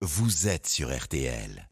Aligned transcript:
vous 0.00 0.46
êtes 0.46 0.68
sur 0.68 0.96
RTL. 0.96 1.68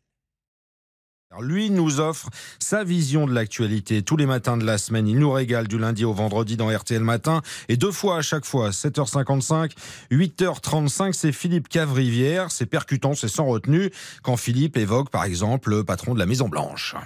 Lui 1.40 1.71
nous 1.71 2.01
offre 2.01 2.29
sa 2.59 2.83
vision 2.83 3.27
de 3.27 3.33
l'actualité 3.33 4.03
tous 4.03 4.17
les 4.17 4.27
matins 4.27 4.56
de 4.56 4.64
la 4.64 4.79
semaine. 4.79 5.06
Il 5.06 5.19
nous 5.19 5.30
régale 5.30 5.69
du 5.69 5.79
lundi 5.79 6.04
au 6.04 6.14
vendredi 6.14 6.57
dans 6.57 6.75
RTL 6.75 7.03
Matin 7.03 7.43
et 7.69 7.77
deux 7.77 7.93
fois 7.93 8.19
à 8.19 8.23
chaque 8.23 8.47
fois, 8.47 8.71
7h55, 8.71 9.73
8h35. 10.11 11.12
C'est 11.12 11.33
Philippe 11.33 11.69
Cavrivière. 11.69 12.51
C'est 12.51 12.67
percutant, 12.67 13.15
c'est 13.15 13.29
sans 13.29 13.45
retenue 13.45 13.91
quand 14.23 14.36
Philippe 14.36 14.77
évoque 14.77 15.11
par 15.11 15.24
exemple 15.24 15.70
le 15.70 15.84
patron 15.84 16.14
de 16.14 16.18
la 16.18 16.27
Maison 16.27 16.48
Blanche. 16.48 16.96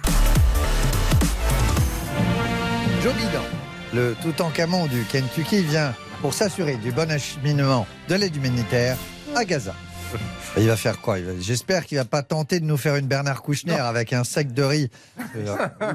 Joe 3.03 3.13
Biden, 3.13 3.41
le 3.93 4.15
tout-en-camon 4.21 4.87
du 4.87 5.03
Kentucky, 5.03 5.61
vient 5.61 5.93
pour 6.21 6.33
s'assurer 6.33 6.77
du 6.77 6.91
bon 6.91 7.11
acheminement 7.11 7.85
de 8.07 8.15
l'aide 8.15 8.35
humanitaire 8.35 8.97
à 9.35 9.43
Gaza. 9.43 9.75
Il 10.57 10.67
va 10.67 10.75
faire 10.75 10.99
quoi 11.01 11.19
va- 11.19 11.31
J'espère 11.39 11.85
qu'il 11.85 11.97
va 11.97 12.05
pas 12.05 12.23
tenter 12.23 12.59
de 12.59 12.65
nous 12.65 12.77
faire 12.77 12.95
une 12.97 13.07
Bernard 13.07 13.41
Kouchner 13.41 13.73
avec 13.79 14.11
un 14.13 14.23
sac 14.23 14.53
de 14.53 14.63
riz. 14.63 14.89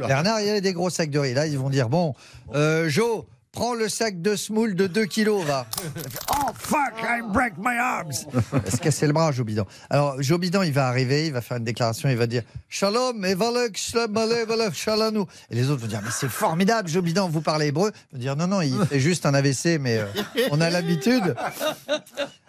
Bernard, 0.06 0.40
il 0.40 0.46
y 0.46 0.50
a 0.50 0.60
des 0.60 0.72
gros 0.72 0.90
sacs 0.90 1.10
de 1.10 1.18
riz. 1.18 1.34
Là, 1.34 1.46
ils 1.46 1.58
vont 1.58 1.70
dire 1.70 1.88
bon, 1.88 2.14
euh, 2.54 2.88
Joe, 2.88 3.24
prends 3.52 3.74
le 3.74 3.88
sac 3.88 4.20
de 4.22 4.34
semoule 4.36 4.74
de 4.74 4.86
2 4.86 5.04
kilos, 5.06 5.44
va. 5.44 5.66
Oh 6.48 6.50
fuck, 6.54 6.92
I 7.02 7.22
break 7.32 7.54
my 7.58 7.76
arms. 7.76 8.12
Il 8.66 8.70
se 8.70 8.76
casser 8.76 9.06
le 9.08 9.12
bras, 9.12 9.32
Joe 9.32 9.44
Biden. 9.44 9.64
Alors, 9.90 10.22
Joe 10.22 10.38
Biden, 10.38 10.62
il 10.64 10.72
va 10.72 10.86
arriver, 10.86 11.26
il 11.26 11.32
va 11.32 11.40
faire 11.40 11.56
une 11.56 11.64
déclaration, 11.64 12.08
il 12.08 12.16
va 12.16 12.26
dire 12.28 12.42
Shalom, 12.68 13.24
et 13.24 13.34
valek, 13.34 13.76
shalom. 13.76 15.26
Et 15.50 15.54
les 15.54 15.70
autres 15.70 15.80
vont 15.82 15.86
dire 15.88 16.00
Mais 16.04 16.10
c'est 16.12 16.28
formidable, 16.28 16.88
Joe 16.88 17.02
Biden, 17.02 17.24
vous 17.30 17.40
parlez 17.40 17.66
hébreu. 17.66 17.90
Il 18.12 18.16
va 18.16 18.20
dire 18.20 18.36
Non, 18.36 18.46
non, 18.46 18.60
il 18.62 18.76
fait 18.90 19.00
juste 19.00 19.26
un 19.26 19.34
AVC, 19.34 19.78
mais 19.80 19.98
euh, 19.98 20.06
on 20.52 20.60
a 20.60 20.70
l'habitude. 20.70 21.34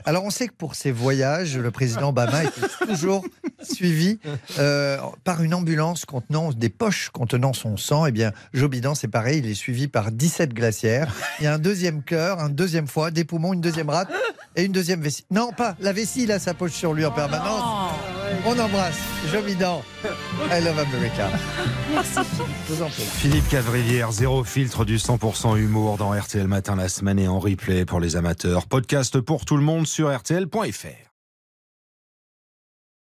Alors, 0.07 0.23
on 0.23 0.29
sait 0.29 0.47
que 0.47 0.53
pour 0.53 0.75
ses 0.75 0.93
voyages, 0.93 1.57
le 1.57 1.69
président 1.69 2.11
Obama 2.11 2.45
est 2.45 2.85
toujours 2.87 3.25
suivi 3.61 4.19
euh, 4.57 4.97
par 5.25 5.43
une 5.43 5.53
ambulance 5.53 6.05
contenant 6.05 6.53
des 6.53 6.69
poches 6.69 7.09
contenant 7.09 7.51
son 7.51 7.75
sang. 7.75 8.05
Eh 8.05 8.13
bien, 8.13 8.31
Joe 8.53 8.69
Biden, 8.69 8.95
c'est 8.95 9.09
pareil, 9.09 9.39
il 9.39 9.47
est 9.47 9.53
suivi 9.53 9.89
par 9.89 10.13
17 10.13 10.53
glacières. 10.53 11.13
Il 11.41 11.43
y 11.43 11.47
a 11.47 11.53
un 11.53 11.59
deuxième 11.59 12.03
cœur, 12.03 12.39
un 12.39 12.47
deuxième 12.47 12.87
foie, 12.87 13.11
des 13.11 13.25
poumons, 13.25 13.51
une 13.51 13.59
deuxième 13.59 13.89
rate 13.89 14.07
et 14.55 14.63
une 14.63 14.71
deuxième 14.71 15.01
vessie. 15.01 15.25
Non, 15.29 15.51
pas 15.51 15.75
la 15.81 15.91
vessie, 15.91 16.23
il 16.23 16.31
a 16.31 16.39
sa 16.39 16.53
poche 16.53 16.71
sur 16.71 16.93
lui 16.93 17.03
en 17.03 17.11
permanence. 17.11 17.91
On 18.45 18.57
embrasse 18.59 18.99
Joe 19.31 19.43
Biden. 19.43 19.77
I 20.51 20.63
love 20.63 20.79
America. 20.79 21.29
Je 21.91 22.73
vous 22.73 22.83
en 22.83 22.89
prie. 22.89 23.03
Philippe 23.03 23.47
Cavrivière, 23.49 24.11
zéro 24.11 24.43
filtre 24.43 24.85
du 24.85 24.97
100% 24.97 25.57
humour 25.57 25.97
dans 25.97 26.11
RTL 26.11 26.47
Matin 26.47 26.75
la 26.75 26.89
semaine 26.89 27.19
et 27.19 27.27
en 27.27 27.39
replay 27.39 27.85
pour 27.85 27.99
les 27.99 28.15
amateurs. 28.15 28.67
Podcast 28.67 29.19
pour 29.19 29.45
tout 29.45 29.57
le 29.57 29.63
monde 29.63 29.87
sur 29.87 30.15
RTL.fr. 30.15 31.06